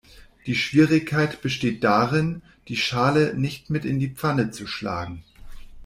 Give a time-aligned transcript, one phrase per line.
[0.47, 5.23] Die Schwierigkeit besteht darin, die Schale nicht mit in die Pfanne zu schlagen.